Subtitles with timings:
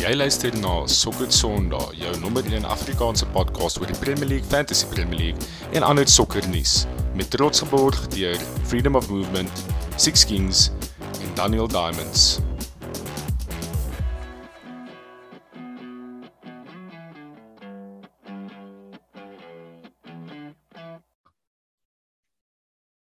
[0.00, 4.88] Jy luister na Sokker Sondag, jou nommer 1 Afrikaanse podcast oor die Premier League, Fantasy
[4.88, 6.86] Premier League en ander sokkernuus
[7.18, 9.64] met trots geborg deur Freedom of Movement,
[10.00, 10.70] Six Kings
[11.20, 12.40] en Daniel Diamonds.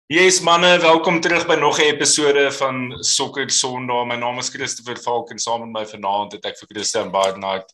[0.10, 4.08] Yes manne, welkom terug by nog 'n episode van Sokker Sondag.
[4.08, 7.70] My naam is Christopher Falk en saam met my vanaand het ek vir Christian Barnard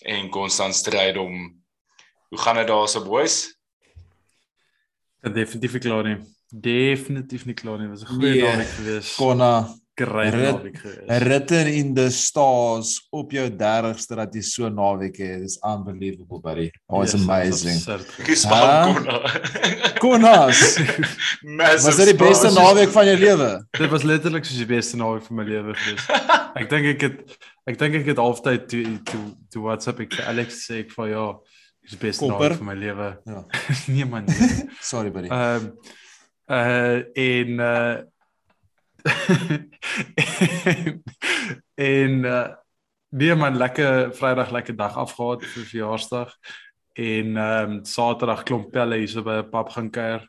[0.00, 1.62] en Constant stryd om
[2.28, 3.52] Hoe gaan dit daar so boys?
[5.20, 6.16] Dit definitief nie klaar nie.
[6.48, 7.88] Definitief nie klaar nie.
[7.88, 9.16] Was 'n goeie Nee, naweek geweest.
[9.16, 11.22] Konna Great rit- naweek geweest.
[11.22, 15.42] written in the stars op jou 30ste dat jy so naweek het.
[15.46, 16.70] It's unbelievable buddy.
[16.86, 17.78] Oh, it's Yes, amazing.
[18.26, 19.20] Kies van Konna.
[20.02, 20.62] Konnas.
[21.84, 23.50] Was dit die beste naweek van jou lewe?
[23.78, 26.10] Dit was letterlik soos die beste naweek van my lewe geweest.
[26.60, 27.36] Ek dink ek het
[27.66, 31.08] ek dink ek het halftyd toe toe toe WhatsApp ek vir Alex sê ek van
[31.10, 31.24] ja,
[31.82, 33.08] dis beste naweek van my lewe.
[33.26, 33.40] Ja.
[33.94, 34.26] nee man.
[34.30, 34.66] nee.
[34.90, 35.30] Sorry buddy.
[35.34, 35.70] Ehm
[36.50, 38.02] uh in uh
[41.94, 42.48] en uh
[43.14, 46.34] nee man lekker Vrydag lekker dag afgehad vir verjaarsdag
[46.94, 50.26] en ehm um, Saterdag klomp pelle hier so by 'n pub gaan kuier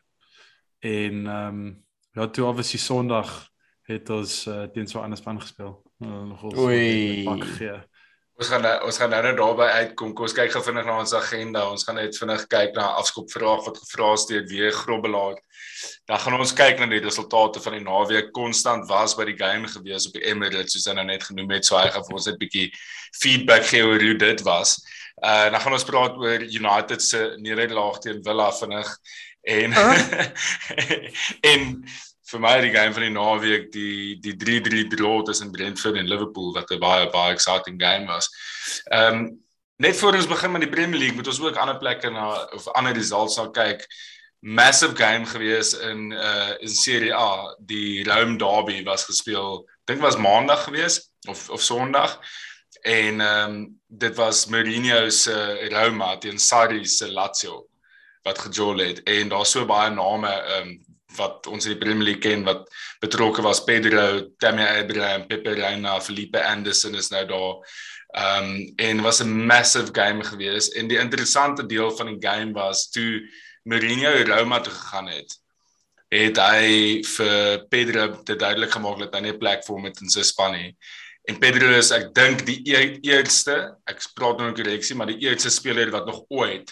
[0.78, 3.50] en ehm um, ja toe obviously Sondag
[3.86, 5.82] het ons uh, teen so 'n ander span gespeel.
[5.98, 7.24] Uh, nog ons Oei.
[7.24, 7.82] pak gegee.
[8.36, 10.10] Ons gaan ons gaan nou net daarby uitkom.
[10.12, 11.62] Kom ons kyk gou vinnig na ons agenda.
[11.72, 15.38] Ons gaan net vinnig kyk na afskopvraag wat gevra is deur weer Grobbelaar.
[16.04, 18.28] Dan gaan ons kyk na die resultate van die naweek.
[18.36, 21.64] Konstant was by die game gewees op die Emirates soos hy nou net genoem het.
[21.64, 22.68] So hy gaan vir ons net 'n bietjie
[23.22, 24.76] feedback gee oor hoe dit was.
[25.24, 28.90] Uh dan gaan ons praat oor United se nederlaag teen Villa vinnig
[29.48, 29.72] en
[31.52, 31.62] en
[32.26, 36.52] vir my die game van die naweek die die 3-3 draw tussen Brentford en Liverpool
[36.54, 38.28] wat 'n baie baie exciting game was.
[38.90, 39.44] Ehm um,
[39.78, 42.68] net voor ons begin met die Premier League moet ons ook ander plekke na of
[42.68, 43.86] ander results na kyk.
[44.40, 47.56] Massive game gewees in uh in Serie A.
[47.58, 49.68] Die Rome derby was gespeel.
[49.84, 52.18] Dink was maandag gewees of of Sondag.
[52.82, 57.66] En ehm um, dit was Mourinho se Roma teen Sarri se Lazio
[58.22, 60.85] wat gejol het en daar's so baie name ehm um,
[61.16, 62.68] wat ons in die Premier League ken wat
[63.00, 67.54] betrokke was Pedro, Tammy Abraham, Pepe Reina, Felipe Anderson is nou daar.
[68.16, 72.52] Ehm um, en was 'n massive game gewees en die interessante deel van die game
[72.52, 73.28] was toe
[73.62, 75.38] Mourinho Roma toe gegaan het.
[76.08, 80.00] Het hy vir Pedro te duidelik gemaak dat hy nie 'n plek vir hom het
[80.00, 80.76] in sy span nie.
[81.26, 85.18] En Pedro is ek dink die e eerste, ek praat nou in korreksie, maar die
[85.26, 86.70] eerste speler wat nog ooit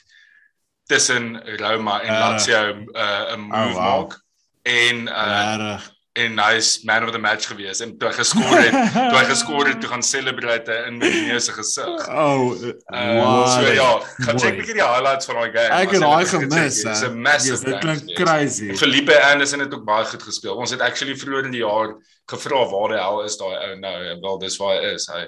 [0.86, 2.20] tussen Roma en Regtig?
[2.20, 3.84] Lazio 'n uh, 'n move Oh, wow.
[3.84, 4.23] maak
[4.64, 5.90] en uh Regtig.
[6.16, 8.74] en hy's man of the match gewees en toe hy geskor het,
[9.10, 12.04] toe hy geskor het, toe gaan celebrate hy in Mourinho se gesig.
[12.08, 12.54] Oh,
[12.94, 13.48] Uh, wow.
[13.50, 13.88] so ja,
[14.22, 15.80] gaan check bietjie die highlights van daai game.
[15.82, 16.78] Ek het daai dit gemis.
[16.84, 17.08] hè.
[17.08, 18.20] 'n massive Yes, Dit game klink gewees.
[18.22, 18.70] crazy.
[18.76, 20.54] Felipe Anderson het ook baie goed gespeel.
[20.56, 21.96] Ons het actually vroeër in die jaar
[22.30, 25.06] gevra waar die hel is daai ou nou en wel dis waar hy is.
[25.12, 25.26] Hy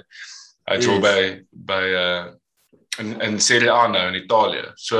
[0.71, 0.99] hy Yes.
[1.01, 1.19] by
[1.51, 2.25] by uh
[2.99, 4.71] in in Serie A nou in Italië.
[4.75, 4.97] So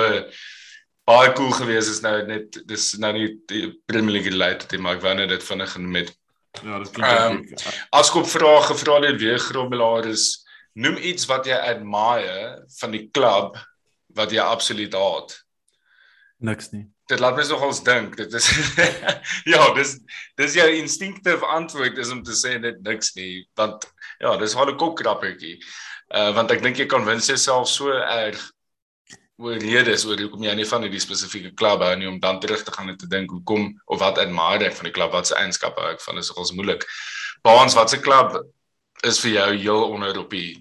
[1.08, 4.98] baie cool gewees is nou net dis nou nie die Premier League related nie, maar
[4.98, 6.12] ek wou net dit vinnig genoem het.
[6.64, 7.80] Ja, dit klink Ehm, epic.
[7.96, 10.28] Askop vrae gevra deur weer Grobbelaar is
[10.76, 13.58] noem iets wat jy admire van die klub
[14.18, 15.36] wat jy absoluut haat.
[16.44, 16.86] Niks nie.
[17.08, 18.18] Dit laat my nogals dink.
[18.20, 18.50] Dit is
[19.54, 19.96] ja, dis
[20.38, 23.88] dis jou instinctive antwoord is om te sê dit niks nie, want
[24.20, 25.56] ja, dis wel 'n kokkrappertjie.
[26.12, 28.42] Uh want ek dink jy kan wins jouself so erg
[29.38, 32.64] oor redes oor hoekom jy nie van hierdie spesifieke klub hou nie om dan terug
[32.66, 35.38] te gaan en te dink hoekom of wat admire ek van die klub, wat se
[35.38, 36.88] eienskappe hou ek van is nogals moeilik.
[37.46, 38.40] Baans, wat se klub
[39.06, 40.58] is vir jou heel onder op die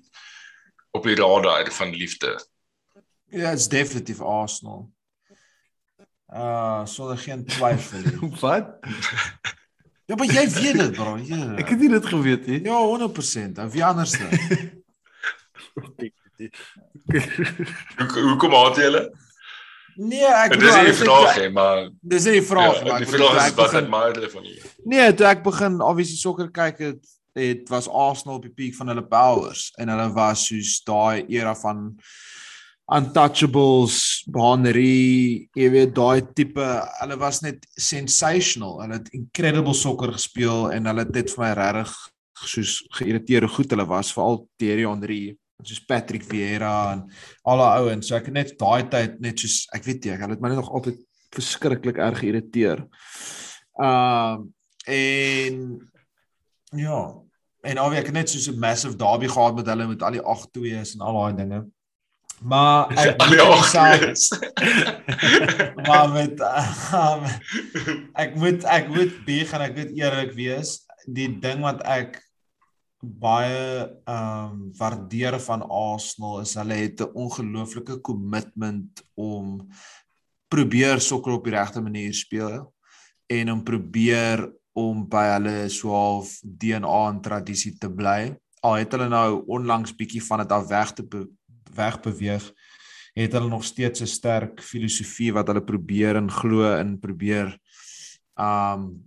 [0.96, 2.36] op die radar van liefde?
[3.32, 4.86] Ja, it's definitief Arsenal.
[6.26, 8.30] Ah, uh, sonder geen twyfel nie.
[8.42, 8.76] Wat?
[10.06, 11.16] Ja, maar jy weet dit, bro.
[11.16, 11.54] Ja.
[11.60, 12.60] Ek het nie dit geweet nie.
[12.64, 13.60] Ja, 100%.
[13.64, 13.84] Of wie
[16.36, 18.10] anderste?
[18.14, 19.04] Hoe hoekom haat jy hulle?
[19.96, 22.86] Nee, ek Dit is nie die dink- vraag nie, maar Dis nie die vraag nie,
[22.86, 24.70] ja, maar die vraag is wat begin- admire hulle van jou?
[24.92, 27.06] Nee, toe ek begin obviously sokker kyk het,
[27.36, 31.54] het was Arsenal op die piek van hulle powers en hulle was soos daai era
[31.54, 31.96] van
[32.92, 36.66] untouchables, Henry, jy weet daai tipe,
[37.00, 38.76] hulle was net sensational.
[38.84, 41.96] Hulle het incredible sokker gespeel en hulle het net vir my regtig
[42.46, 45.20] soos geïrriteer hoe goed hulle was, veral Thierry Henry,
[45.64, 47.04] soos Patrick Vieira en
[47.48, 48.08] al die ouens.
[48.08, 50.72] So ek net daai tyd net soos ek weet ek hulle het my net nog
[50.74, 51.00] altyd
[51.36, 52.84] verskriklik erg geïrriteer.
[53.80, 54.50] Um
[54.86, 55.62] en
[56.78, 57.00] ja,
[57.66, 60.94] en alweer ek net so 'n massive derby gehad met hulle met al die 8-2s
[60.94, 61.64] en al daai dinge.
[62.42, 63.88] Maar ek moet ag sê
[65.88, 66.40] maar met
[67.00, 67.24] um,
[68.14, 72.20] ek moet ek moet bieg en ek moet eerlik wees die ding wat ek
[73.06, 79.68] baie ehm um, waardeer van Arsenal is hulle het 'n ongelooflike kommitment om
[80.48, 82.74] probeer sokker op die regte manier speel
[83.26, 88.36] en om probeer om by hulle so half DNA en tradisie te bly.
[88.60, 91.26] Al het hulle nou onlangs bietjie van dit af weg te be
[91.76, 92.52] weg beweeg,
[93.12, 97.58] het hulle nog steeds 'n sterk filosofie wat hulle probeer en glo in probeer
[98.36, 99.04] um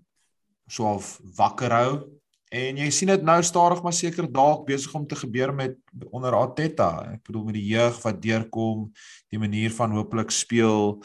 [0.68, 2.19] so half wakker hou.
[2.50, 5.75] En jy sien dit nou stadig maar seker dalk besig om te gebeur met
[6.10, 6.90] onder Arteta.
[7.13, 8.88] Ek bedoel met die jeug wat deurkom,
[9.30, 10.98] die manier van hopelik speel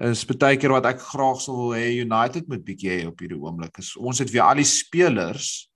[0.00, 3.38] is baie keer wat ek graag sou wil hê United moet bietjie hê op hierdie
[3.38, 3.82] oomblik.
[3.82, 5.68] Is ons het weer al die spelers,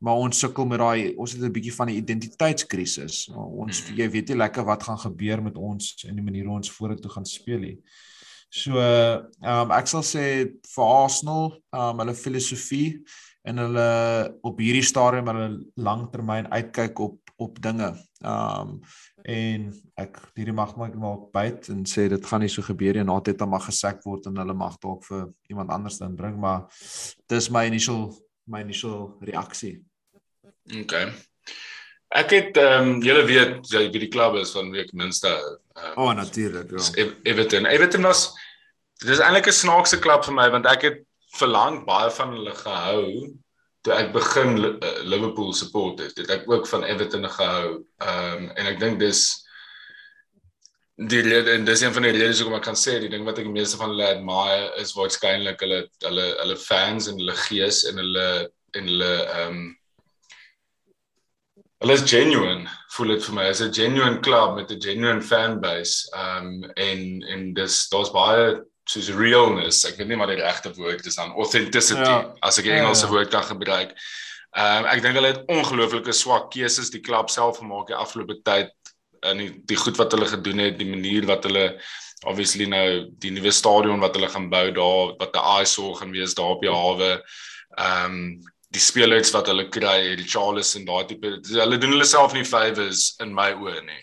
[0.00, 3.28] maar ons sukkel met daai ons het 'n bietjie van 'n identiteitskrisis.
[3.36, 6.72] Ons jy weet nie lekker wat gaan gebeur met ons en die manier hoe ons
[6.72, 7.78] vorentoe gaan speel nie.
[8.48, 10.24] So ehm um, ek sal sê
[10.74, 12.90] vir Arsenal, ehm um, hulle filosofie
[13.46, 13.88] en hulle
[14.46, 17.90] op hierdie stadium hulle langtermyn uitkyk op op dinge.
[18.20, 18.80] Ehm um,
[19.26, 19.66] en
[19.98, 23.10] ek hierdie mag maar maak byt en sê dit gaan nie so gebeur nie en
[23.12, 26.68] Arteta mag gesek word en hulle mag dalk vir iemand anders dan bring maar
[27.28, 28.14] dis my initial
[28.46, 29.82] my initial reaksie.
[30.82, 31.10] Okay.
[32.16, 35.32] Ek het ehm um, julle weet jy wie die klub is van wie ek minste
[35.96, 37.08] O oh, natuurlik ja.
[37.28, 37.66] Everton.
[37.68, 38.30] Everton was
[39.02, 41.02] dit is eintlik 'n snaakse klub vir my want ek het
[41.36, 43.02] verlang baie van hulle gehou
[43.84, 46.16] toe ek begin uh, Liverpool support het.
[46.16, 47.84] Het ek ook van Everton gehou.
[48.02, 49.26] Ehm um, en ek dink dis
[50.96, 53.48] die en dis een van die redes hoekom ek kan sê die ding wat ek
[53.52, 58.28] meeste van hulle admire is waarskynlik hulle hulle hulle fans en hulle gees en hulle
[58.72, 59.66] en hulle ehm um,
[61.86, 62.66] hulle is genuine
[62.96, 67.22] voel dit vir my is 'n genuine club met 'n genuine fan base um en
[67.32, 71.32] en dis daar's baie soos realness ek weet nie wat die regte woord is aan
[71.38, 72.34] authenticity Ja.
[72.42, 73.12] as ek 'n Ja, Engelse ja.
[73.12, 73.94] woord kan gebruik.
[74.56, 78.70] Um ek dink hulle het ongelooflike swak keuses die klub self gemaak die afgelope tyd
[79.22, 81.78] en die, die goed wat hulle gedoen het, die manier wat hulle
[82.24, 86.34] obviously nou die nuwe stadion wat hulle gaan bou daar wat 'n eyesore gaan wees
[86.34, 87.22] daar op die hawe.
[87.78, 88.40] Um
[88.76, 92.44] die spelers wat hulle kry, die Charles en daai tipe hulle doen hulle self nie
[92.46, 94.02] favors in my oë nie.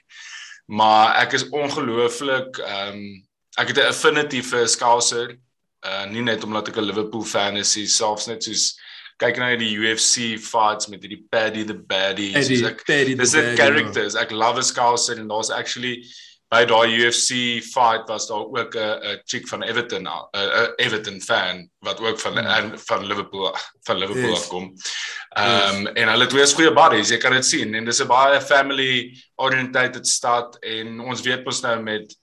[0.74, 3.04] Maar ek is ongelooflik um
[3.62, 5.36] ek het 'n affinity vir Skouser.
[5.86, 8.74] Uh nie net omdat ek 'n Liverpool fan is, selfs net soos
[9.22, 12.34] kyk na die UFC fights met hierdie Paddy the Baddy.
[12.34, 14.16] soos ek Paddy dis 'n characters.
[14.16, 16.04] Ek love 'n Skouser en daar's actually
[16.54, 21.20] by daai UFC fight was daar ook 'n 'n chick van Everton 'n 'n Everton
[21.22, 22.48] fan wat ook van Hmm.
[22.48, 23.56] en van Liverpool
[23.88, 24.40] van Liverpool Yes.
[24.40, 24.74] afkom.
[25.30, 28.08] Ehm um, en hulle twee is goeie buddies, jy kan dit sien en dis 'n
[28.08, 32.16] baie family oriented stad en ons weet mos nou met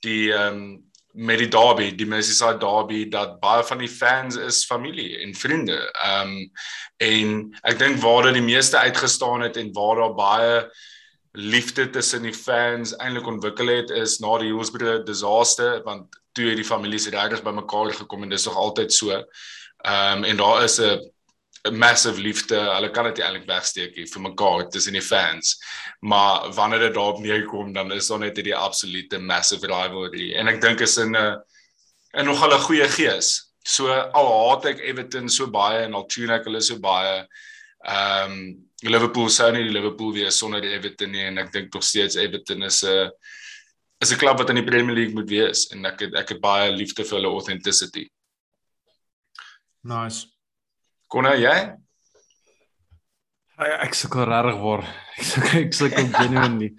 [0.00, 0.82] die ehm um,
[1.16, 5.78] met die derby, die Merseyside derby dat baie van die fans is familie en vriende.
[5.92, 6.50] Ehm um,
[6.96, 10.70] en ek dink waar dit die meeste uitgestaan het en waar daar baie
[11.34, 16.60] liefde tussen die fans eintlik ontwikkel het is na die Hillsborough disaster want toe het
[16.60, 19.18] die families regtig bymekaar gekom en dis nog altyd so.
[19.84, 21.00] Ehm um, en daar is 'n
[21.68, 22.58] 'n massive liefde.
[22.58, 25.56] Hulle kan dit eintlik wegsteek nie vir mekaar tussen die fans.
[26.00, 30.60] Maar wanneer dit daarop neerkom dan is daar net hierdie absolute massive rivalry en ek
[30.60, 31.40] dink is in 'n
[32.14, 33.50] in nogal 'n goeie gees.
[33.64, 37.26] So al haat ek Everton so baie en al tune ek hulle so baie.
[37.84, 41.74] Ehm um, Liverpool sou nie die Liverpool wees sonder die Everton nie en ek dink
[41.74, 43.10] nog steeds Everton is 'n
[44.02, 46.40] is 'n klub wat in die Premier League moet wees en ek het, ek het
[46.40, 48.08] baie liefde vir hulle authenticity.
[49.82, 50.26] Nice.
[51.08, 51.76] Konna jy?
[53.54, 54.82] Ja, ek sukkel regtig waar.
[55.18, 56.72] Ek sukkel ek sukkel genuine nie.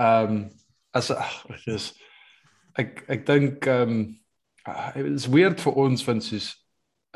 [0.00, 0.50] Ehm um,
[0.94, 1.92] as ag, dit is
[2.78, 4.20] ek ek dink ehm um,
[4.96, 6.54] it's weird vir ons want soos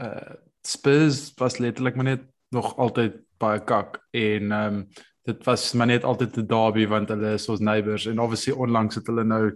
[0.02, 4.82] uh Spurs was letterlik maar net nog altyd baie kak en ehm um,
[5.28, 8.94] dit was maar net altyd 'n derby want hulle is ons neighbours en obviously onlangs
[8.94, 9.52] het hulle nou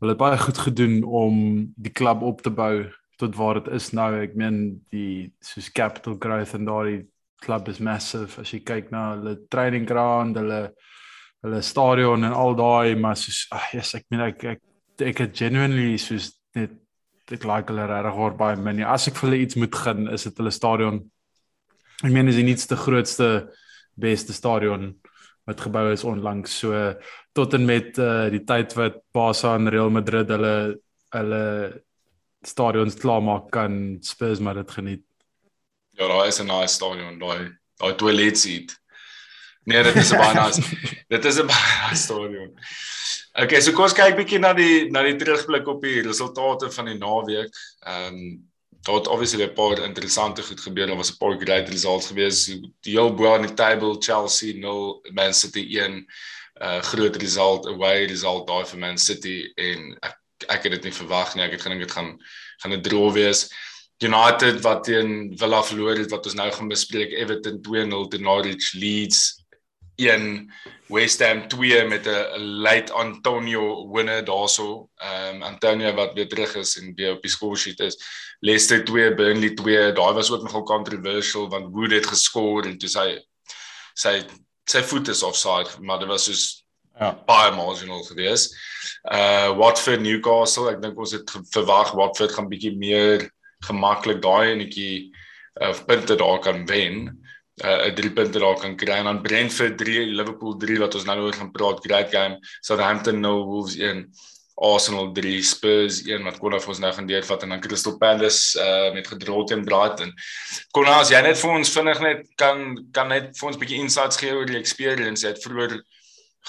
[0.00, 1.34] hulle het baie goed gedoen om
[1.76, 2.86] die klub op te bou
[3.18, 4.12] tot waar dit is nou.
[4.22, 4.58] Ek meen
[4.94, 7.00] die soos capital growth en daardie
[7.42, 10.68] klub is massive as jy kyk na hulle training ground, hulle
[11.46, 14.62] hulle stadion en al daai, maar soos ag yes, ek meen ek ek
[15.10, 16.74] ek het genuinely soos net
[17.30, 18.82] ek like hulle regtig baie min.
[18.86, 21.02] As ek vir hulle iets moet gun, is dit hulle stadion.
[22.04, 23.28] Ek meen is die nuutste grootste
[23.98, 24.92] beste stadion
[25.48, 26.76] wat gebou is onlangs so
[27.34, 30.56] tot en met uh, die tyd wat Barca en Real Madrid hulle
[31.16, 31.44] hulle
[32.46, 35.04] stadions klaarmaak kan Spurs maar dit geniet.
[35.98, 38.76] Ja, daar is 'n nice stadion, daai daai toilet seat.
[39.64, 40.62] Nee, dit is 'n baie nice.
[41.14, 42.54] dit is 'n baie nice stadion.
[43.34, 46.84] Okay, so kom ons kyk bietjie na die na die terugblik op die resultate van
[46.84, 47.54] die naweek.
[47.86, 48.47] Ehm um,
[48.88, 50.86] daar het obviously 'n paar interessante goed gebeur.
[50.86, 52.44] Daar was 'n paar great results gewees.
[52.80, 56.06] Die heel bo aan die table Chelsea 0 Man City 1 'n
[56.62, 60.16] uh, groot result, away result daar vir Man City en ek
[60.46, 61.44] ek het dit nie verwag nie.
[61.44, 62.18] Ek het gedink dit gaan
[62.56, 63.50] gaan 'n draw wees.
[63.98, 67.12] United wat teen Villa verloor het wat ons nou gaan bespreek.
[67.12, 69.44] Everton 2-0 te Norwich Leeds
[69.98, 70.52] 1
[70.86, 74.88] West Ham 2 met 'n late Antonio winner daarso.
[74.96, 77.98] Ehm um, Antonio wat weer terug is en weer op die scoresheet is.
[78.40, 79.92] Leicester 2 Burnley 2.
[79.92, 83.18] Daai was ook nogal controversial want Wood het geskor en toe sy
[83.94, 84.22] sy
[84.64, 86.64] sy voet is offside, maar dit was soos
[86.98, 88.54] ja, baie marginal geweest.
[89.02, 93.30] Uh Watford Newcastle, ek dink ons het verwag Watford gaan bietjie meer
[93.66, 95.10] gemaklik daai enetjie
[95.62, 97.18] uh punte daar kan wen.
[97.64, 101.04] Uh 'n drie punte daar kan kry en dan Brentford 3, Liverpool 3 wat ons
[101.04, 102.38] nou oor gaan praat, great game.
[102.60, 104.08] Southampton 0 Wolves 1.
[104.58, 108.92] Arsenal 3 Spurs 1 wat kon ons nou gaan deurvat en dan Crystal Palace uh
[108.94, 110.12] met gedrol teen Brighton.
[110.74, 113.82] Kon as jy net vir ons vinnig net kan kan net vir ons 'n bietjie
[113.82, 115.78] insights gee oor die experience jy het vroeër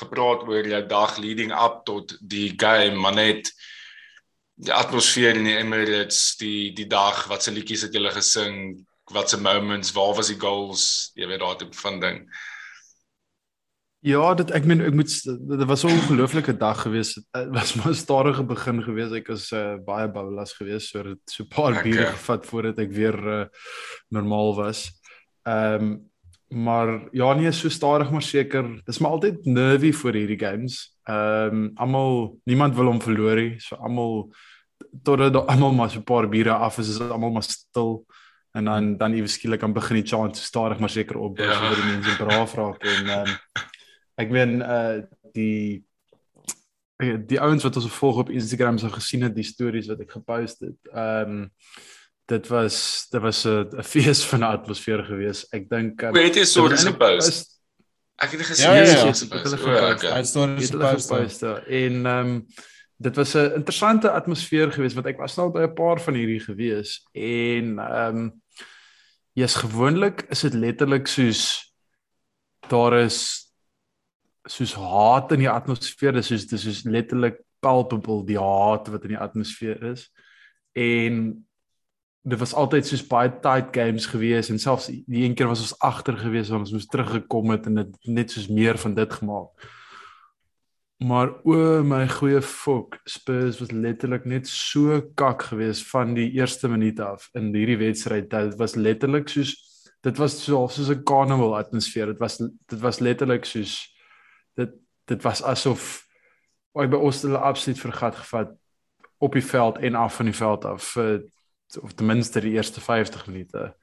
[0.01, 3.51] gepraat oor jou dag leading up tot die game maar net
[4.59, 9.29] die atmosfeer in die Emirates die die dag wat se liedjies het julle gesing wat
[9.29, 12.23] se moments waar was die goals jy weet daar tipe van ding.
[13.99, 17.13] Ja, dit ek meen ek moet dit was 'n ongelooflike dag gewees.
[17.13, 19.11] Dit was maar 'n stadige begin gewees.
[19.11, 21.83] Ek was uh, baie boulas gewees, so dit so 'n paar okay.
[21.83, 23.45] biere gevat voordat ek weer uh,
[24.09, 24.91] normaal was.
[25.43, 26.07] Ehm um,
[26.49, 28.81] maar ja, nie so stadig maar seker.
[28.85, 30.95] Dis maar altyd nervy vir hierdie games.
[31.03, 33.59] Ehm um, almal niemand wil hom verloor nie.
[33.59, 34.31] So almal
[35.03, 38.05] totdat almal maar so 'n paar biere af is, is almal maar stil
[38.58, 41.53] en dan dan iewes skielik kan begin die chant stadig maar seker op ja.
[41.70, 43.36] oor die mense braaf raak en um,
[44.15, 45.01] ek meen uh
[45.34, 45.86] die
[47.00, 50.65] die ouens wat ons volg op Instagram sou gesien het die stories wat ek gepost
[50.65, 50.79] het.
[50.91, 51.46] Ehm um,
[52.29, 55.48] dit was dit was 'n fees van 'n atmosfeer gewees.
[55.51, 57.62] Ek dink um, weet jy so dis gepost.
[58.22, 60.15] Ek het gesien ja, ja, ja.
[60.15, 62.46] Hy stories gepost in ehm um,
[63.00, 66.44] dit was 'n interessante atmosfeer gewees want ek was nou by 'n paar van hierdie
[66.44, 68.41] gewees en ehm um,
[69.34, 71.74] jy's gewoonlik is dit letterlik soos
[72.68, 73.50] daar is
[74.50, 79.15] soos haat in die atmosfeer, dis soos dis soos letterlik palpable die haat wat in
[79.15, 80.08] die atmosfeer is.
[80.74, 81.46] En
[82.29, 85.75] dit was altyd soos baie tight games gewees en selfs die een keer was ons
[85.86, 89.70] agter gewees want ons moes teruggekom het en dit net soos meer van dit gemaak.
[91.00, 96.68] Maar o my goeie fok, Spurs was letterlik net so kak gewees van die eerste
[96.68, 98.27] minuut af in hierdie wedstryd.
[98.34, 99.56] Dit was letterlik soos
[100.03, 102.12] dit was so soos 'n carnival atmosfeer.
[102.12, 103.96] Dit was dit was letterlik soos
[104.56, 104.75] dit
[105.06, 106.06] dit was asof
[106.75, 108.51] hy by ons hulle absoluut vergat gevat
[109.20, 111.24] op die veld en af van die veld af vir
[111.82, 113.74] of ten minste die eerste 50 minute.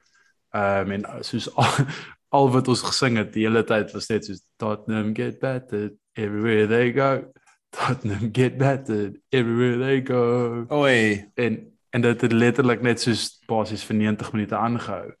[0.53, 1.85] Ehm um, en soos al,
[2.37, 6.67] al wat ons gesing het die hele tyd was net soos Tottenham get better everywhere
[6.67, 7.31] they go.
[7.71, 10.65] Tottenham get better everywhere they go.
[10.71, 11.29] Oi.
[11.35, 15.11] En en dit het letterlik net soos basies vir 90 minute aangehou.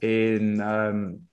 [0.00, 1.28] En ehm um,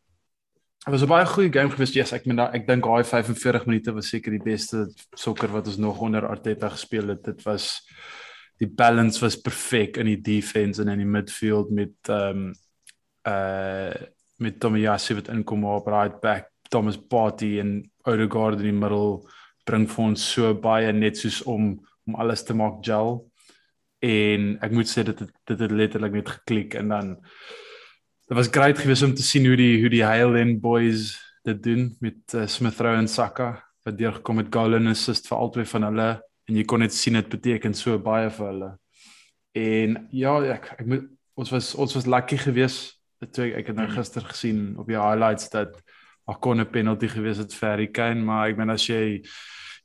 [0.86, 1.94] Dit was 'n baie goeie game gewees.
[1.94, 4.86] Yes, ek meen ek dink daai 45 minute was seker die beste
[5.18, 7.24] sokker wat ons nog onder Arteta gespeel het.
[7.24, 7.82] Dit was
[8.58, 12.54] die balance was perfek in die defense en in die midfield met ehm um,
[13.28, 13.94] uh
[14.38, 19.22] met Tomiyasu wat inkom op right back, Thomas Partey en Odegaard in die middel
[19.66, 23.24] bring vir ons so baie net soos om om alles te maak gel.
[24.06, 27.16] En ek moet sê dit het, dit het letterlik net geklik en dan
[28.26, 31.12] Dit was great geweest om te sien hoe die hoe die Highland boys
[31.46, 33.52] dit doen met uh, Smith Rowe en Saka
[33.86, 36.08] wat deur gekom het goal en assist vir albei van hulle
[36.50, 38.72] en jy kon net sien dit beteken so baie vir hulle.
[39.62, 41.06] En ja, ek ek moet
[41.38, 42.96] ons was ons was lucky geweest
[43.34, 43.96] toe ek, ek het nou mhm.
[44.00, 45.78] gister gesien op die highlights dat
[46.26, 49.22] daar kon 'n penalty geweest het vir Harry Kane, maar ek meen as jy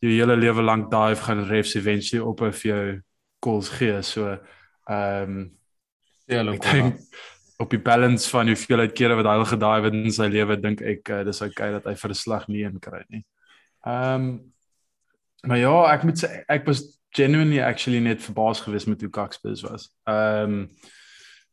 [0.00, 3.00] jou hele lewe lank dive gaan refs eventually op of jou
[3.40, 4.38] goals gee, so
[4.88, 5.58] ehm um,
[6.26, 6.54] ja, loop.
[6.54, 7.00] Ek denk,
[7.60, 10.80] op die balance van hoeveelheid kere wat hy al gedaai het in sy lewe dink
[10.80, 13.24] ek uh, dis okay dat hy vir 'n slag nie een kry nie.
[13.84, 14.52] Ehm um,
[15.42, 19.62] maar ja, ek moet sê ek was genuinely actually net verbaas geweest met hoe Kakspus
[19.62, 19.90] was.
[20.08, 20.68] Ehm um,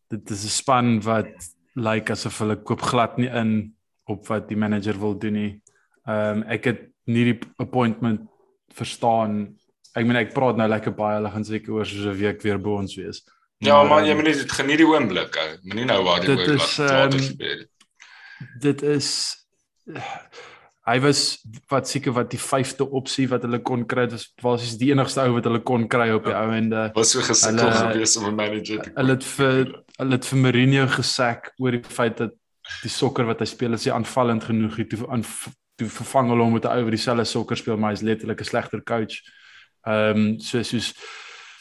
[0.09, 1.27] dit is 'n span wat
[1.75, 3.76] lyk like asof hulle koop glad nie in
[4.07, 5.61] op wat die manager wil doen nie.
[6.07, 8.21] Ehm um, ek het nie die appointment
[8.75, 9.55] verstaan.
[9.95, 12.57] Ek meen ek praat nou lekker baie, hulle gaan seker oor so 'n week weer
[12.59, 13.23] by ons wees.
[13.59, 15.35] Ja, maar jy moet dit geniet die oomblik.
[15.63, 17.65] Moenie nou waar die oomblik wat gebeur.
[18.61, 19.07] Dit is
[20.87, 21.21] hy was
[21.71, 24.05] wat seker wat die vyfde opsie wat hulle kon kry.
[24.07, 26.45] Dit was basies die enigste ou wat hulle kon kry op die Ja.
[26.45, 26.91] ou ende.
[26.95, 30.87] Was so gesukkel gewees om 'n manager te Hulle het vir hulle het vir Mourinho
[30.87, 32.31] gesak oor die feit dat
[32.83, 34.87] die sokker wat hy speel is nie aanvallend genoeg nie.
[34.91, 35.25] Toe aan
[35.77, 38.51] toe vervang hulle hom met 'n ou wat dieselfde sokker speel, maar hy's letterlik 'n
[38.51, 39.21] slegter coach.
[39.85, 40.93] Ehm um, so soos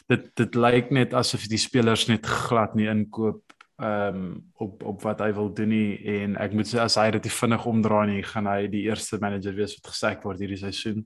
[0.09, 3.43] dit dit lyk net asof die spelers net glad nie inkoop
[3.77, 7.11] ehm um, op op wat hy wil doen nie en ek moet sê as hy
[7.11, 10.63] dit nie vinnig omdraai nie, gaan hy die eerste manager wees wat gesak word hierdie
[10.63, 11.05] seisoen.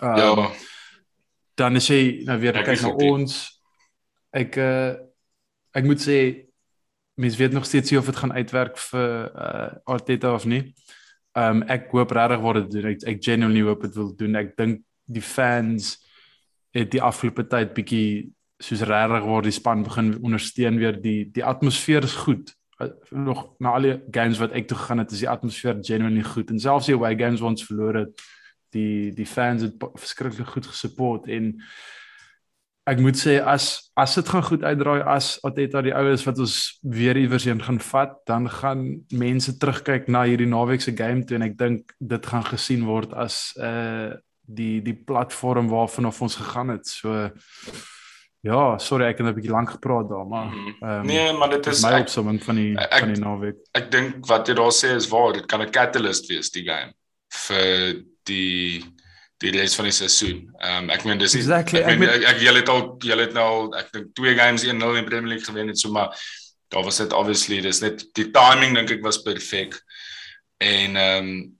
[0.00, 0.50] Ehm Ja,
[1.54, 3.38] dan is hy nou weer kyk na ons.
[4.32, 4.94] Ek uh
[5.72, 6.18] ek moet sê
[7.14, 10.62] mense weet nog steeds nie of dit gaan uitwerk vir uh Arteta of nie.
[11.38, 12.90] Um ek hoop regtig word dit doen.
[12.92, 14.38] Ek, ek genuinely hoop dit wil doen.
[14.40, 15.96] Ek dink die fans
[16.72, 21.44] het die afgelope tyd bietjie soos regtig word die span begin ondersteun weer die die
[21.44, 22.52] atmosfeer is goed.
[22.80, 26.24] Uh, nog na al die games wat ek toe gegaan het, is die atmosfeer genuinely
[26.26, 28.24] goed en selfs die away games wat ons verloor het,
[28.72, 31.54] die die fans het verskriklik goed gesupport en
[32.86, 36.78] ek moet sê as as dit gaan goed uitdraai as Ateta die oues wat ons
[36.82, 41.36] weer iewers heen gaan vat, dan gaan mense terugkyk na hierdie naweek se game toe
[41.36, 46.68] en ek dink dit gaan gesien word as uh die die platform waarvan ons gegaan
[46.74, 46.86] het.
[46.86, 47.30] So
[48.42, 50.50] ja, sorry ek het 'n bietjie lank gepraat daar, maar
[50.82, 53.56] ehm nee, maar dit is my ek, opsomming van die ek- van die naweek.
[53.74, 55.32] ek dink wat jy daar sê is waar.
[55.32, 56.92] Dit kan 'n catalyst wees die game
[57.30, 58.82] vir die
[59.42, 60.44] die res van die seisoen.
[60.60, 63.26] Ehm um, ek meen dis Exactly, Ek meen meen- ek, ek julle het al julle
[63.26, 64.70] het nou al ek dink twee games 1-0
[65.00, 66.14] in Premier League gewen het so maar
[66.72, 69.74] daar was dit obviously dis net die timing dink ek was perfek.
[70.62, 71.58] En ehm um,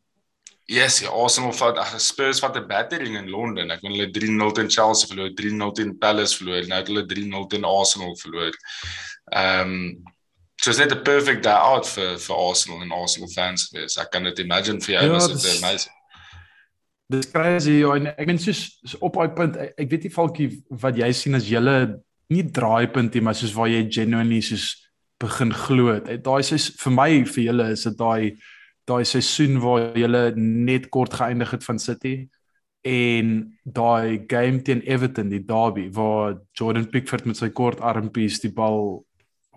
[0.73, 3.71] yes, ja, Arsenal vat ag Spurs vat 'n battering in Londen.
[3.71, 7.47] Ek meen hulle 3-0 teen Chelsea verloor, 3-0 teen Palace verloor, nou het hulle 3-0
[7.51, 8.55] teen Arsenal verloor.
[9.33, 10.03] Ehm um,
[10.63, 13.99] so is net 'n perfect day out vir vir Arsenal en Arsenal fans gewees.
[13.99, 15.93] Ek kan dit imagine vir jou Ja, was dit amazing.
[17.13, 20.15] Dis crazy ja, en ek meen soos, soos op daai punt ek, ek weet nie
[20.15, 20.49] Falkie
[20.83, 21.77] wat jy sien as julle
[22.33, 24.71] nie draaipunt nie maar soos waar jy genuinely soos
[25.23, 26.09] begin glo het.
[26.25, 28.33] Daai is vir my vir julle is dit daai
[28.89, 32.17] daai seisoen waar julle net kort geëindig het van City
[32.83, 33.29] en
[33.63, 39.05] daai game teen Everton die derby waar Jordan Pickford met sy kort armpies die bal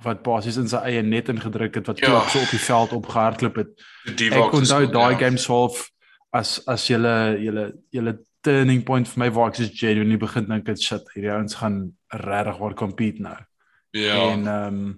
[0.06, 2.12] wat basies in sy eie net ingedruk het wat Ja.
[2.20, 2.22] ja.
[2.30, 3.70] so op die veld opgehardloop het.
[4.20, 5.20] Die Ek onthou daai ja.
[5.24, 5.88] game swaalf
[6.40, 10.68] as as julle julle julle turning point vir my waar ek soos genuinely begin dink
[10.68, 11.80] dit shit hierdie ouens gaan
[12.26, 13.38] regtig waar compete nou.
[13.96, 14.20] Ja.
[14.32, 14.94] En ehm um,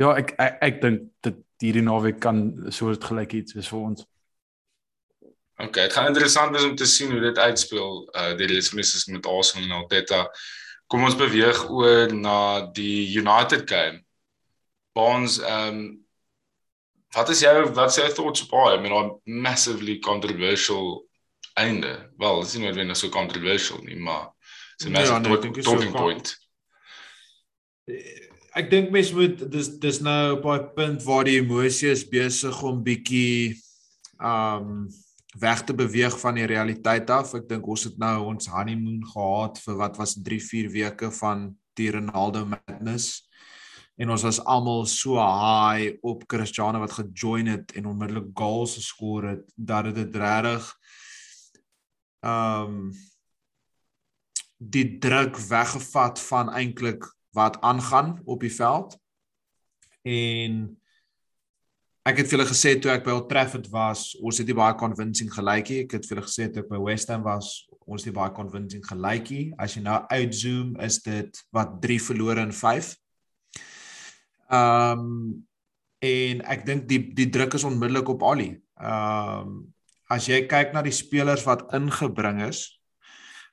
[0.00, 4.06] ja, ek ek, ek dink dit hierdie naweek kan soort gelyk iets wees vir ons.
[5.60, 9.28] Okay, dit gaan interessant wees om te sien hoe dit uitspeel uh die resmissies met
[9.28, 10.22] Arsenal en Arteta.
[10.90, 12.38] Kom ons beweeg oor na
[12.76, 14.00] die United game.
[14.96, 15.82] Bonds ehm um,
[17.14, 18.76] wat is jou wat sê thoughts op daai?
[18.76, 21.06] I mean, daai massively controversial
[21.58, 22.10] einde.
[22.18, 24.28] Wel, dit is nie noodwendig so controversial nie, maar
[24.76, 26.36] it's a Ja, massive nee, ek talk- so talking con- point.
[28.58, 32.56] Ek dink mense moet dis dis nou op daai punt waar die emosie is besig
[32.66, 33.54] om bietjie
[34.20, 34.88] um
[35.38, 37.34] weg te beweeg van die realiteit af.
[37.38, 41.44] Ek dink ons het nou ons honeymoon gehad vir wat was 3, 4 weke van
[41.78, 43.28] die Ronaldo madness.
[43.96, 49.28] En ons was almal so high op Cristiano wat gejoin het en onmiddellik goals geskor
[49.28, 50.68] het dat dit regtig
[52.20, 52.90] um
[54.60, 58.96] die druk weggevat van eintlik wat aangaan op die veld.
[60.04, 60.58] En
[62.04, 64.76] ek het vir julle gesê toe ek by Old Trafford was, ons het nie baie
[64.76, 65.84] convincing gelykie.
[65.86, 67.52] Ek het vir julle gesê toe ek by West Ham was,
[67.86, 69.46] ons het nie baie convincing gelykie.
[69.60, 72.92] As jy nou uitzoom, is dit wat 3 verlore en 5.
[74.50, 75.46] Ehm um,
[76.00, 78.54] en ek dink die die druk is onmiddellik op Ali.
[78.80, 79.58] Ehm um,
[80.10, 82.64] as jy kyk na die spelers wat ingebring is,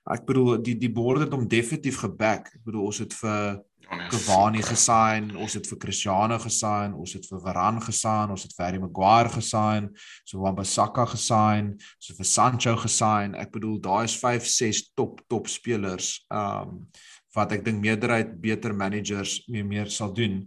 [0.09, 2.49] ek bedoel die die bord het hom definitief geback.
[2.55, 7.13] Ek bedoel ons het vir Ja, nee, Cavani gesign, ons het vir Cristiano gesign, ons
[7.15, 9.87] het vir Varane gesign, ons het vir Harry Maguire gesign,
[10.27, 13.37] so Wan-Bissaka gesign, so vir Sancho gesign.
[13.39, 16.83] Ek bedoel daai is 5, 6 top top spelers um
[17.35, 20.45] wat ek dink meerderheid beter managers mee meer sal doen.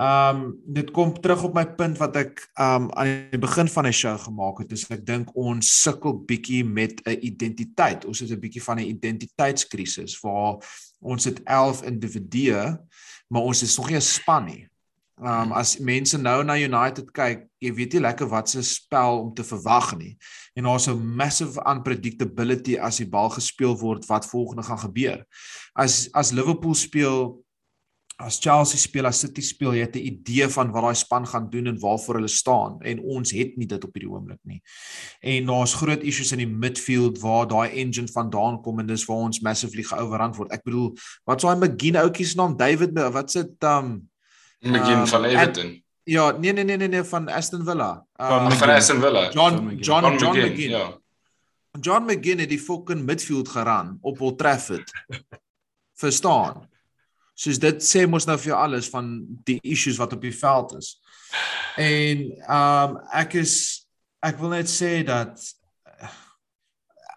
[0.00, 3.96] Um dit kom terug op my punt wat ek um aan die begin van die
[3.96, 4.70] show gemaak het.
[4.70, 8.06] Dis ek dink ons sukkel bietjie met 'n identiteit.
[8.06, 10.62] Ons het 'n bietjie van 'n identiteitskrisis waar
[11.00, 12.78] ons het 11 individue,
[13.28, 14.70] maar ons is nog nie 'n span nie.
[15.20, 19.34] Um as mense nou na United kyk, jy weet nie lekker wat se spel om
[19.36, 20.16] te verwag nie.
[20.56, 25.24] En daar's 'n massive unpredictability as die bal gespeel word wat volgende gaan gebeur.
[25.76, 27.44] As as Liverpool speel
[28.20, 31.50] as Chelsea speel, as City speel, jy het 'n idee van wat daai span gaan
[31.50, 34.62] doen en waarvoor hulle staan en ons het nie dit op hierdie oomblik nie.
[35.22, 39.16] En daar's groot issues in die midfield waar daai engine vandaan kom en dis waar
[39.16, 40.52] ons massively geoverrun word.
[40.52, 42.56] Ek bedoel, wat's daai McGinn ouetjie se naam?
[42.56, 44.09] David, wat se um
[44.60, 45.84] McGinn Um, van en- Everton.
[46.04, 48.06] Ja, nee nee nee nee nee van Aston Villa.
[48.16, 49.30] Van Uh, Van Aston Villa.
[49.30, 49.80] John John McGinn.
[49.82, 50.70] John John McGinn, McGinn.
[50.70, 50.98] Ja.
[51.80, 54.90] John McGinn het die fucking midfield geraan op Old Trafford.
[55.94, 56.66] Verstaan?
[57.34, 59.06] Soos dit sê mos nou vir jou alles van
[59.48, 60.90] die issues wat op die veld is.
[61.80, 63.54] En um ek is
[64.20, 65.38] ek wil net sê dat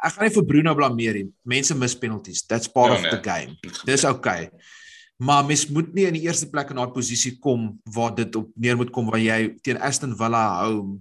[0.03, 1.27] ek gaan nie vir Bruno blameer nie.
[1.47, 2.45] Mense mis penalties.
[2.47, 3.11] That's part Ja, of nee.
[3.11, 3.57] the game.
[3.87, 4.49] Dis okay.
[5.21, 8.49] Maar mens moet nie in die eerste plek in daai posisie kom waar dit op
[8.55, 10.99] neer moet kom waar jy teen Aston Villa home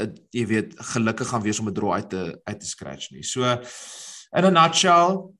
[0.00, 3.22] uh, jy weet gelukkig gaan wees om 'n draw uit te uit te scratch nie.
[3.22, 5.30] So in a nutshell,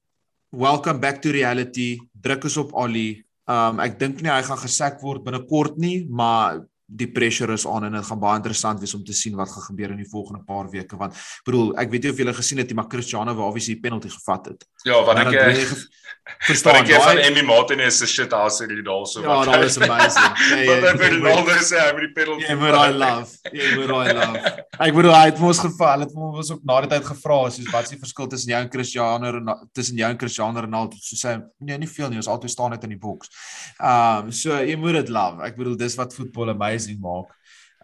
[0.51, 1.99] welcome back to reality.
[2.13, 3.25] Druk is op Ollie.
[3.49, 6.63] Um ek dink nie hy gaan gesek word binnekort nie, maar
[7.01, 9.65] die pressure is aan en dit gaan baie interessant wees om te sien wat gaan
[9.71, 12.59] gebeur in die volgende paar weke want ek bedoel ek weet nie of julle gesien
[12.61, 14.67] het nie maar Cristiano wou obviously die penalty gevat het.
[14.85, 15.75] Ja, wat Maar ek eh,
[16.47, 19.23] verstaan ek van Emmy Martinez se shit daar sê hier daarso.
[19.23, 20.37] Ja, dat is amazing.
[20.51, 22.47] Ja, Wat vir jy moet- Ronaldo sê, hy die penalty.
[22.49, 23.53] Jy moet daai love.
[23.53, 24.53] Jy moet daai love.
[24.83, 27.87] Ek bedoel hy het mos geval, het mos ook na die tyd gevra soos wat
[27.89, 30.99] is die verskil tussen jou en Cristiano Ronaldo tussen jou en Cristiano Ronaldo?
[31.01, 33.31] So sê hy, nee, nie veel nie, ons altyd staan net in die boks.
[33.79, 35.43] Um so jy moet dit love.
[35.47, 37.31] Ek bedoel dis wat voetbal amazing maak.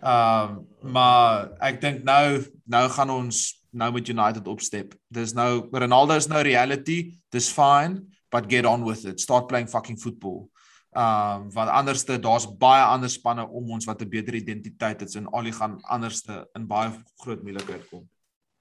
[0.02, 4.94] Um maar ek dink nou nou gaan ons nou met United opstep.
[5.12, 7.18] Dis nou Ronaldo is nou reality.
[7.34, 9.20] Dis fine, but get on with it.
[9.20, 10.48] Start playing fucking football.
[10.94, 15.26] Um want anderste daar's baie ander spanne om ons wat 'n beter identiteit het en
[15.26, 18.08] al die gaan anderste in baie groot moeilikheid kom.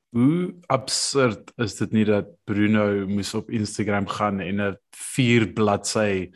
[0.10, 6.32] Hoe absurd is dit nie dat Bruno moes op Instagram gaan en 'n 4 bladsy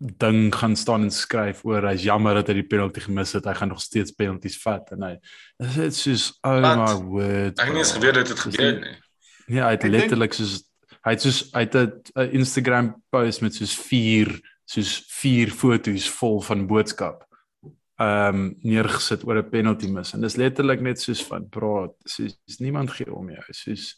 [0.00, 3.44] ding gaan staan en skryf oor hy's jammer dat hy die penalty gemis het.
[3.44, 5.12] Hy gaan nog steeds penalties vat en hy
[5.60, 6.80] is dit soos oh Wat?
[6.80, 7.60] my word.
[7.60, 8.98] Ek het nie eens geweet dit het gebeur nie-.
[9.50, 10.62] Ja, hy het Ek letterlik soos
[11.04, 11.76] hy het soos hy het
[12.16, 14.32] 'n Instagram post met soos 4
[14.64, 17.26] soos 4 foto's vol van boodskap
[18.00, 22.58] ehm um, neergesit oor 'n penalty mis en dis letterlik net soos van praat soos
[22.58, 23.96] niemand gee om jou soos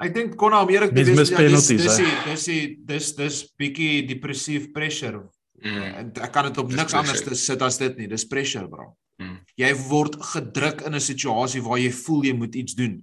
[0.00, 1.66] Ek dink kon nou meer ek Mens mis dis dis
[1.98, 5.24] die- dis die- dis dis bietjie depressive pressure.
[5.64, 5.82] Mm.
[5.98, 7.18] En Ek kan dit op Dis niks pressure.
[7.24, 8.06] anders sit as dit nie.
[8.06, 8.96] Dis pressure, bro.
[9.20, 9.38] Mm.
[9.56, 13.02] Jy word gedruk in 'n situasie waar jy voel jy moet iets doen.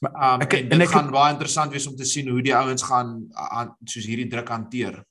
[0.00, 2.42] Maar Um, ek- en en dit ek- gaan baie interessant wees om te sien hoe
[2.42, 5.04] die ouens gaan aan soos hierdie druk hanteer.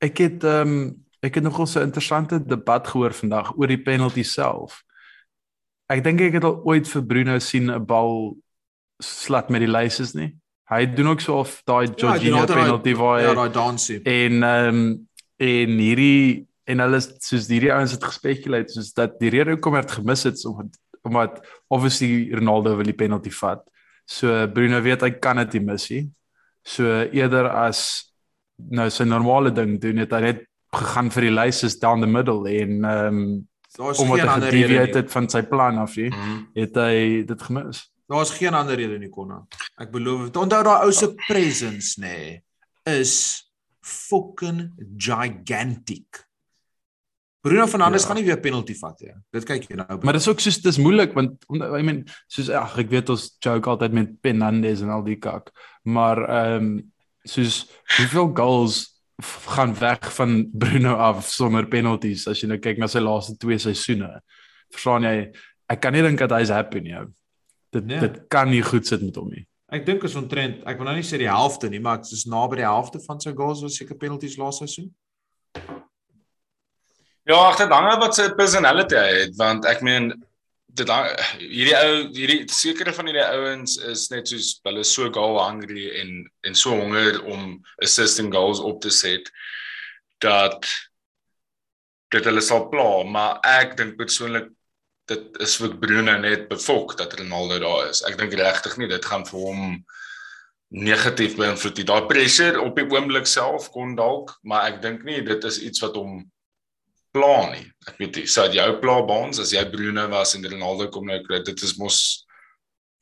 [0.00, 3.82] ek het ehm um, ek het nogal so 'n interessante debat gehoor vandag oor die
[3.82, 4.82] penalty self.
[5.90, 8.36] Ek dink ek het al ooit vir Bruno sien 'n bal
[9.00, 10.34] slat met die lyses nie.
[10.70, 13.50] Hy doen ook so of daai Ja, hy Jorginho daai- penalty waar hy Ja, daai
[13.52, 14.00] dansie.
[14.04, 15.08] En ehm um,
[15.40, 19.80] en hierdie en hulle soos hierdie ouens het gespekuleer soos dat die rede hoekom hy
[19.80, 20.44] dit gemis het is
[21.02, 21.40] omdat
[21.72, 23.62] obviously Ronaldo wil die penalty vat.
[24.06, 26.02] So Bruno weet hy kan dit nie mis nie.
[26.62, 28.12] So eerder as
[28.70, 30.44] nou sy normale ding doen het hy net
[30.76, 33.46] gegaan vir die lyses down the middle en ehm um,
[33.78, 34.94] Daar's omdat geen hy ander rede nie.
[34.98, 36.46] het van sy plan af nie, Mm.
[36.56, 37.84] het hy dit gemis.
[38.10, 39.44] Daar's geen ander rede nie, Konna.
[39.78, 40.32] Ek beloof.
[40.34, 42.40] Onthou daai ou se presence nê nee,
[42.98, 43.12] is
[43.86, 46.24] fucking gigantic.
[47.40, 48.08] Bruno Fernandes Ja.
[48.08, 49.14] gaan nie weer penalty vat nie.
[49.32, 49.98] Dit kyk jy nou.
[50.02, 53.70] Maar dis ook soos dis moeilik want I mean soos ag ek weet ons joke
[53.70, 55.50] altyd met Fernandes en al die kak.
[55.84, 56.92] Maar ehm um,
[57.24, 59.00] soos hoeveel goals
[59.54, 63.58] gaan weg van Bruno af sonder penalties as jy nou kyk na sy laaste twee
[63.58, 64.20] seisoene.
[64.72, 65.30] Verstaan jy?
[65.70, 66.96] Ek kan nie dink dat hy's happy nie.
[66.96, 67.06] ou.
[67.70, 68.00] Dit Nee.
[68.00, 69.46] dit kan nie goed sit met hom nie.
[69.70, 70.64] Ek dink is ontrent.
[70.66, 73.20] Ek wil nou nie sê die helfte nie, maar dit is naby die helfte van
[73.22, 74.90] sy goals was seker penalties laaste seisoen.
[77.28, 80.10] Ja, ek dit hang af wat sy personality hy het want ek meen
[80.74, 80.90] dit
[81.38, 86.12] hierdie ou hierdie sekere van hierdie ouens is net soos hulle so goal hungry en
[86.46, 89.30] en so honger om assisting goals op te set
[90.22, 90.66] dat
[92.10, 94.50] dit hulle sal pla, maar ek dink persoonlik
[95.10, 98.04] dit is vir Bruno net bevok dat Ronaldo daar is.
[98.06, 99.62] Ek dink regtig nie dit gaan vir hom
[100.70, 101.86] negatief beïnvloed nie.
[101.88, 105.82] Daai pressure op die oomblik self kon dalk, maar ek dink nie dit is iets
[105.82, 106.20] wat hom
[107.10, 107.64] pla nie.
[107.90, 111.08] Ek weet nie, sou dit jou pla Baans as jy Bruno was en Ronaldo kom
[111.10, 111.98] nou kry, dit is mos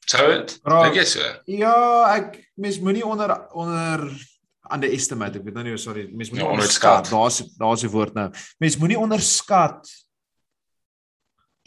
[0.08, 0.54] sou dit?
[0.64, 0.80] Bro.
[0.86, 1.28] Dink jy so?
[1.52, 1.74] Ja,
[2.14, 4.06] ek mens moenie onder onder
[4.72, 5.38] underestimate.
[5.40, 7.08] Ek weet nou nie sorry, mens moenie Ja, onderskat.
[7.08, 7.12] onderskat.
[7.12, 8.30] Daar's daar's die woord nou.
[8.64, 9.92] Mens moenie onderskat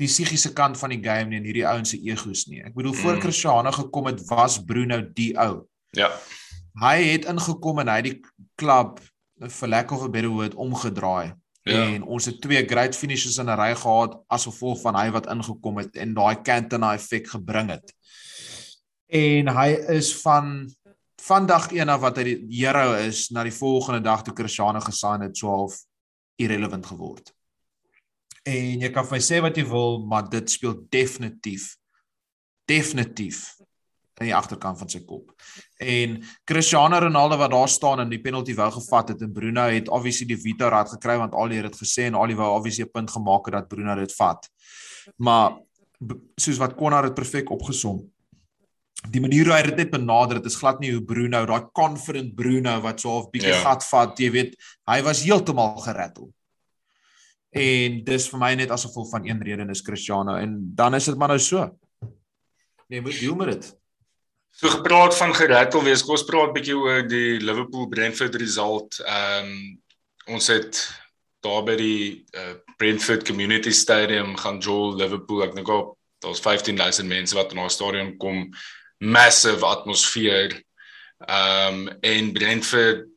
[0.02, 2.62] die psigiese kant van die game nie en hierdie ouens se egos nie.
[2.66, 3.22] Ek bedoel voor Mm.
[3.22, 5.68] Cristiano gekom het, was Bruno die ou.
[5.98, 6.10] Ja.
[6.82, 8.22] Hy het ingekom en hy het die
[8.56, 9.00] klub
[9.42, 11.34] vir lack of a better word omgedraai.
[11.64, 11.86] Ja.
[11.94, 15.28] En ons het twee great finishes in 'n ry gehad as gevolg van hy wat
[15.28, 17.94] ingekom het en daai Cantona effek gebring het.
[19.08, 20.68] En hy is van
[21.22, 24.80] van dag 1 af wat hy die hero is na die volgende dag toe Cristiano
[24.80, 25.78] gesign het, so half
[26.36, 27.34] irrelevant geword.
[28.43, 31.75] En jy kan vir my sê wat jy wil, maar dit speel definitief
[32.71, 33.56] definitief
[34.21, 35.32] in die agterkant van sy kop.
[35.82, 39.89] En Cristiano Ronaldo wat daar staan en die penalty wou gevat het en Bruno het
[39.89, 42.91] obviously die veto rad gekry want Ali het dit gesê en Ali wou obviously 'n
[42.93, 44.49] punt gemaak het dat Bruno dit vat.
[45.17, 45.58] Maar
[46.38, 48.12] soos wat Connor dit perfek opgesom.
[49.10, 52.36] Die manier hoe hy dit net benader het is glad nie hoe Bruno, daai confident
[52.36, 53.62] Bruno wat so half bietjie Ja.
[53.63, 54.56] gat vat, jy weet,
[54.88, 56.32] hy was heeltemal gerattel.
[57.52, 61.06] En dis vir my net as gevolg van een rede dis Cristiano en dan is
[61.06, 61.68] dit maar nou so.
[62.88, 63.72] Nee, moet deel met dit.
[64.52, 69.00] So gepraat van gerattel wees, kom ons praat 'n bietjie oor die Liverpool Brentford result.
[69.00, 69.82] Ehm um,
[70.36, 70.80] ons het
[71.42, 77.08] daar by die uh, Brentford Community Stadium gaan Joel Liverpool, ek dink op daar's 15000
[77.08, 78.52] mense wat na die stadion kom.
[79.00, 80.64] Massive atmosfeer.
[81.28, 83.08] Ehm um, en Brentford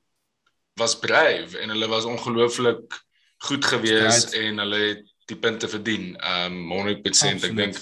[0.75, 3.04] was brave en hulle was ongelooflik
[3.49, 4.41] goed geweest Right.
[4.49, 6.17] en hulle het die punte verdien.
[6.21, 7.57] Ehm um, 100% ek Absoluut.
[7.57, 7.77] dink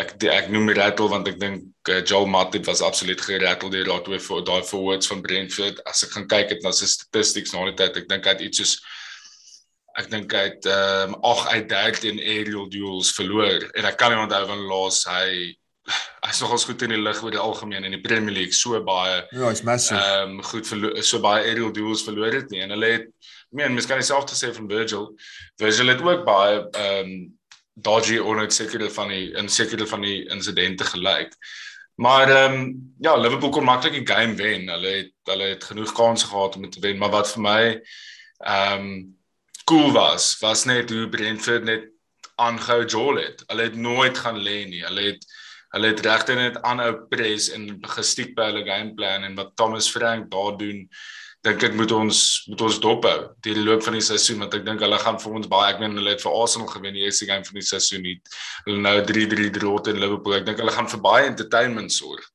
[0.00, 4.02] ek ek noem rattle want ek dink uh, Joel Matip was absoluut gerattle deur daai
[4.06, 7.64] twee voor daai forwards van Brentford as ek gaan kyk het na sy statistics na
[7.66, 8.76] die tyd ek dink hy het iets soos
[9.98, 14.14] ek dink hy het ehm um, 8 uit 13 aerial duels verloor en ek kan
[14.14, 15.56] nie onthou van laas hy
[16.22, 19.24] hy's nogals goed in die lig oor die algemeen in die Premier League so baie
[19.34, 19.98] Ja, is massive.
[19.98, 23.10] ehm um, goed verlo- so baie aerial duels verloor het nie en hulle het
[23.50, 25.10] ek meen mens kan dieselfde sê van Virgil
[25.58, 27.38] Virgil het ook baie ehm um,
[27.80, 31.34] dodgy onsekerde van die insekerde van die insidente gelyk.
[31.94, 34.68] Maar ehm um, ja, Liverpool kon maklik die game wen.
[34.68, 37.62] Hulle het hulle het genoeg kansse gehad om dit te wen, maar wat vir my
[38.38, 39.18] ehm um,
[39.64, 41.90] cool was, was net hoe Brentford net
[42.34, 43.44] aangehou Joel het.
[43.46, 44.84] Hulle het nooit gaan lê nie.
[44.84, 45.26] Hulle het
[45.70, 50.30] hulle het regtig net aanhou press en gestiek by hulle gameplan en wat Thomas Frank
[50.30, 50.88] daar doen
[51.46, 52.18] dink ek moet ons
[52.50, 55.38] moet ons dophou deur die loop van die seisoen want ek dink hulle gaan vir
[55.38, 58.04] ons baie ek meen hulle het vir Arsenal gewen die eerste game van die seisoen
[58.04, 58.18] nie.
[58.66, 60.36] Hulle nou 3-3 draw teen Liverpool.
[60.36, 62.26] Ek dink hulle gaan vir baie entertainment sorg.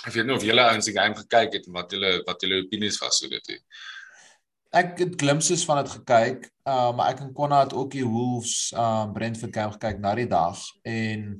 [0.00, 2.62] Ek weet nie of julle ouens die game gekyk het en wat julle wat julle
[2.64, 3.54] opinies was oor dit.
[3.54, 3.62] nie.
[4.80, 8.70] Ek het glimpses van dit gekyk, uh, maar ek en Konna het ook die Wolves
[8.74, 11.30] um Brentford game gekyk na die dag en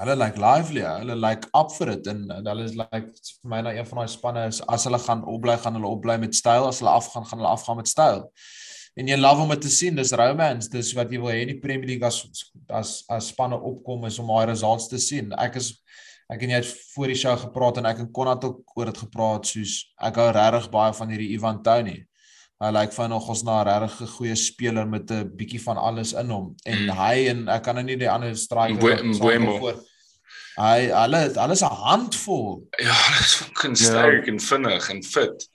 [0.00, 3.50] hulle lyk like lively, hulle lyk like up for it en, hulle is like vir
[3.52, 6.34] my nou een van daai spanne is as hulle gaan opbly, gaan hulle opbly met
[6.38, 8.24] styl, as hulle afgaan, gaan hulle afgaan met styl.
[8.98, 11.52] En jy love om dit te sien, dis romance, dis wat jy wil hê in
[11.52, 12.22] die Premier League as
[12.68, 15.32] as as spanne opkom is om daai results te sien.
[15.38, 15.70] Ek is
[16.30, 18.90] ek en jy het voor die show gepraat en ek en Konna het ook oor
[18.90, 22.04] dit gepraat soos ek hou regtig baie van hierdie Ivan Toney.
[22.60, 26.12] Hy lyk vir nog ons na 'n regtig goeie speler met 'n bietjie van alles
[26.12, 26.54] in hom.
[26.66, 26.90] En Mm.
[26.90, 28.80] hy en ek kan nou nie die ander striker
[29.60, 29.84] voor-
[30.60, 32.68] Hy hulle hulle is 'n handvol.
[32.78, 34.32] Ja, hulle is fucking sterk ja.
[34.32, 35.48] en vinnig en fit.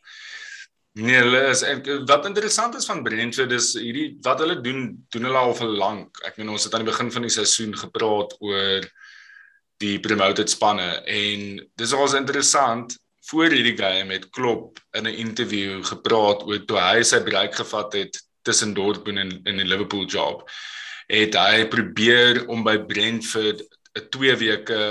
[0.96, 5.28] Nee, hulle is en wat interessant is van Brentford is hierdie wat hulle doen, doen
[5.28, 6.22] hulle al vir lank.
[6.24, 8.88] Ek meen ons het aan die begin van die seisoen gepraat oor
[9.84, 12.96] die promoted spanne en dis al's interessant
[13.28, 17.94] voor hierdie game het Klopp in 'n interview gepraat oor toe hy sy break gevat
[17.94, 20.50] het tussen Dortmund en in die Liverpool job.
[21.08, 23.62] Het hy probeer om by Brentford
[23.96, 24.82] 'n 2 weke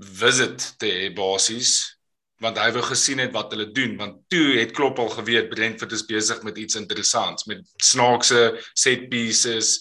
[0.00, 1.96] visit te hê basies
[2.40, 5.92] want hy wou gesien het wat hulle doen want toe het Klopp al geweet Brentford
[5.92, 9.78] is besig met iets interessants met snaakse set pieces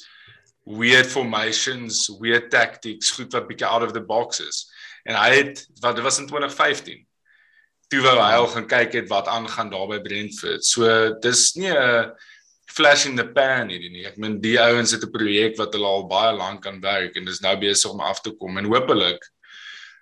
[0.70, 4.66] weird formations weird tactics goed wat bietjie out of the box is.
[5.08, 7.06] En hy het wat dit was in 2015
[7.90, 10.66] toe wou hy al gaan kyk het wat aangaan daar by Brentford.
[10.66, 10.86] So
[11.24, 12.12] dis nie 'n
[12.70, 15.88] flash in the pan hierdie nie ek meen die ouens het 'n projek wat hulle
[15.88, 19.22] al baie lank aan werk en dis nou besig om af te kom en hopelik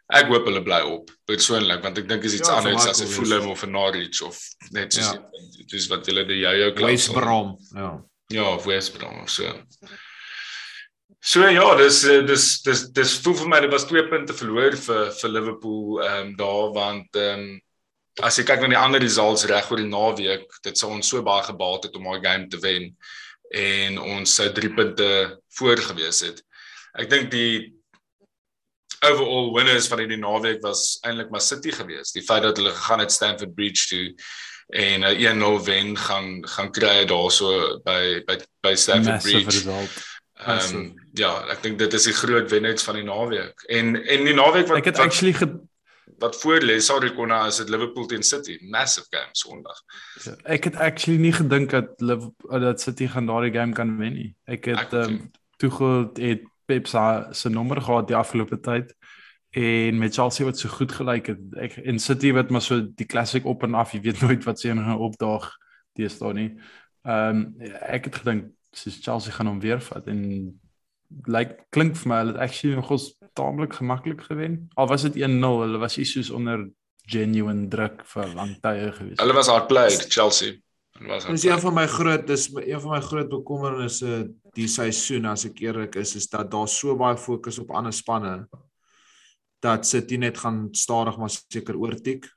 [0.08, 3.10] Ek hoop hulle bly op persoonlik want ek dink is iets Ja, anders as 'n
[3.12, 4.40] Fulham of 'n Norwich of
[4.72, 5.20] net soos Ja.
[5.20, 5.64] ja.
[5.68, 7.58] dis wat hulle die jou klub West Brom.
[7.76, 8.02] Ja.
[8.30, 9.52] Ja, of West Brom of so.
[11.20, 14.78] So ja, dis eh, dis dis dis voel vir my dit was twee punte verloor
[14.78, 17.62] vir vir Liverpool ehm um, daar want ehm um,
[18.26, 21.22] as jy kyk na die ander results reg oor die naweek, dit sou ons so
[21.26, 22.92] baie gebaat het om daai game te wen
[23.56, 25.10] en ons sou 3 punte
[25.60, 26.42] voor gewees het.
[26.98, 27.78] Ek dink die
[29.06, 32.18] overall winners van hierdie naweek was eintlik maar City geweest.
[32.18, 34.06] Die feit dat hulle gegaan het Stamford Bridge toe
[34.68, 39.58] en 'n 1-0 wen gaan gaan kry daarso by by by Stamford Massive Bridge.
[39.58, 39.90] result.
[40.38, 43.64] Ehm um, ja, ek dink dit is die groot wenner van die naweek.
[43.70, 45.48] En en die naweek wat Ek het wat, actually ge
[46.18, 49.82] wat voor lê, sorry Konna, is dit Liverpool teen City, massive game Sondag.
[50.24, 54.14] Ja, ek het actually nie gedink dat Liverpool dat City gaan daardie game kan wen
[54.14, 54.32] nie.
[54.46, 58.94] Ek het ehm um, Tuchel het Pep se nommer gehad die afgelope tyd
[59.50, 61.40] en met Chelsea wat so goed gelyk het.
[61.58, 64.60] Ek in City wat maar so die classic op en af, jy weet nooit wat
[64.60, 65.50] se enige opdaag
[65.98, 66.52] teestaan nie.
[67.08, 70.22] Ehm um, ek het gedink soos Chelsea gaan hom weer vat en
[71.10, 74.68] lyk like, klink vir my hulle het actually nogals taamlik gemaklik gewen.
[74.76, 76.68] Al was dit 1-0, hulle was iets soos onder
[77.08, 79.20] genuine druk vir lang tye gewees.
[79.22, 80.58] Hulle was outplayed Chelsea.
[80.98, 84.24] Hulle was Dis een van my groot dis een van my groot bekommernisse
[84.58, 88.48] die seisoen as ek eerlik is is dat daar so baie fokus op ander spanne
[89.64, 92.28] dat City net gaan stadig maar seker oortik.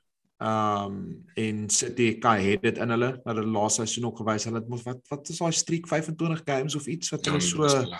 [0.41, 4.71] Um, en City kan het dit in hulle hulle laaste seisoen ook gewys hulle het
[4.73, 7.99] mos wat wat is daai streak 25 games of iets wat hulle ja,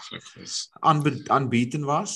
[0.50, 0.72] so
[1.36, 2.16] unbeaten was.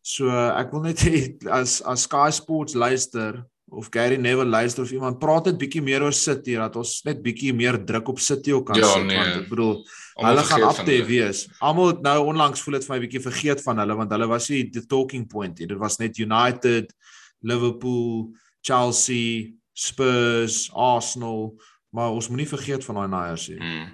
[0.00, 1.04] So ek wil net
[1.60, 6.08] as as Sky Sports luister of Gary Neville luister of iemand praat net bietjie meer
[6.08, 9.20] oor City dat ons net bietjie meer druk op City ook kan ja, sit nee.
[9.20, 9.76] want ek bedoel
[10.24, 11.44] hulle gaan afte wees.
[11.60, 14.48] Almal het nou onlangs voel dit vir my bietjie vergeet van hulle want hulle was
[14.48, 15.68] nie the talking point nie.
[15.68, 16.96] Dit was net United,
[17.44, 18.30] Liverpool,
[18.68, 21.54] Chelsea, Spurs, Arsenal,
[21.94, 23.60] maar ons moenie vergeet van daai Niners nie.
[23.62, 23.88] Hmm.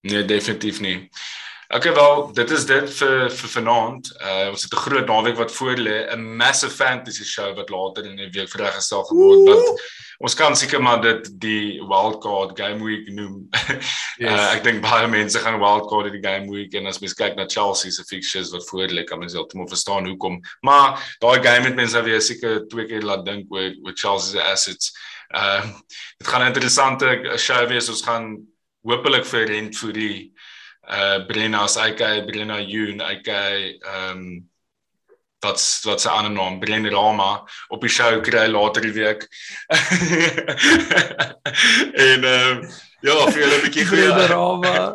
[0.00, 1.08] Nee, definitief nie.
[1.72, 4.08] Okay wel, dit is dit vir vir vanaand.
[4.18, 8.04] Uh ons het 'n groot naweek wat voor lê, 'n massive fantasy show wat later
[8.04, 9.48] in die week vrygestel gaan word.
[9.48, 9.80] Wat
[10.18, 13.48] ons kan seker maar dit die wild card game week noem.
[14.20, 14.40] Uh, yes.
[14.40, 17.14] uh, ek dink baie mense gaan wild card in die game week en as mens
[17.14, 20.40] kyk na Chelsea se fixtures wat voor lê, kan mens heeltemal verstaan hoekom.
[20.60, 24.42] Maar daai game het mense weer seker twee keer laat dink oor oor Chelsea se
[24.42, 24.92] assets.
[25.30, 25.62] Uh
[26.18, 27.88] dit gaan 'n interessante show wees.
[27.88, 28.42] Ons gaan
[28.82, 30.34] hopelik vir rent die
[30.90, 34.50] uh Brenna as ek Brenna Yoon ek ehm um,
[35.40, 39.26] wat wat se ander naam Brenna Rama op die show kry later die week.
[42.06, 44.92] en ehm um, ja, vir julle 'n bietjie Brenna Rama.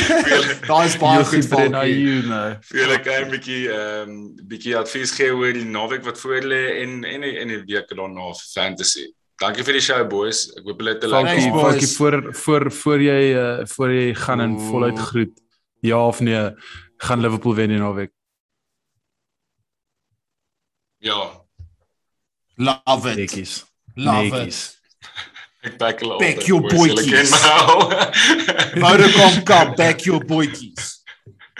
[0.70, 2.30] Daai's baie goed vir Brenna Yoon.
[2.68, 6.40] Vir julle kan 'n bietjie ehm um, bietjie advies gee oor die naweek wat voor
[6.40, 9.10] lê en en en die week daarna fantasy.
[9.40, 10.44] Dankie vir die show boys.
[10.56, 11.52] Ek hoop julle het 'n lekker week.
[11.52, 15.40] Dankie voor voor voor jy uh, voor jy gaan in voluit groet.
[15.80, 16.50] Ja of nee,
[16.96, 18.12] gaan Liverpool wen in naweek?
[20.98, 21.42] Ja.
[22.54, 23.16] Love it.
[23.16, 23.64] Netjies.
[23.94, 24.60] Love Netjies.
[24.68, 24.80] it.
[25.72, 26.20] Ek back hulle op.
[26.24, 27.30] Back your boykies.
[28.74, 30.90] Vodacom kom, back your boykies.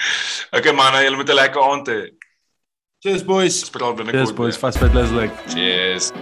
[0.52, 2.00] Okay man, julle moet 'n lekker aand hê.
[2.98, 3.64] Cheers boys.
[3.64, 4.26] Spraak binnekort.
[4.26, 5.30] Cheers boys, fast fight Leslie.
[5.48, 6.12] Cheers.